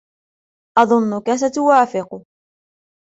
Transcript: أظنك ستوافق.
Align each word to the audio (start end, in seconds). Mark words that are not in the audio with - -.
أظنك 0.79 1.31
ستوافق. 1.35 2.23